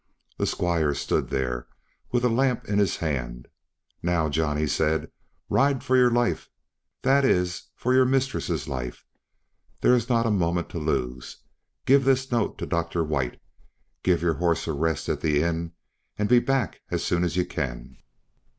The 0.39 0.47
Squire 0.47 0.95
stood 0.95 1.29
there, 1.29 1.67
with 2.11 2.25
a 2.25 2.27
lamp 2.27 2.65
in 2.67 2.79
his 2.79 2.95
hand. 2.97 3.47
"Now, 4.01 4.29
John," 4.29 4.57
he 4.57 4.65
said, 4.65 5.11
"ride 5.47 5.83
for 5.83 5.95
your 5.95 6.09
life 6.09 6.49
that 7.03 7.23
is, 7.23 7.67
for 7.75 7.93
your 7.93 8.05
mistress' 8.05 8.67
life; 8.67 9.05
there 9.81 9.93
is 9.93 10.09
not 10.09 10.25
a 10.25 10.31
moment 10.31 10.69
to 10.69 10.79
lose. 10.79 11.43
Give 11.85 12.03
this 12.03 12.31
note 12.31 12.57
to 12.57 12.65
Dr. 12.65 13.03
White; 13.03 13.39
give 14.01 14.23
your 14.23 14.33
horse 14.41 14.65
a 14.65 14.73
rest 14.73 15.07
at 15.07 15.21
the 15.21 15.43
inn, 15.43 15.73
and 16.17 16.27
be 16.27 16.39
back 16.39 16.81
as 16.89 17.03
soon 17.03 17.23
as 17.23 17.37
you 17.37 17.45
can." 17.45 17.95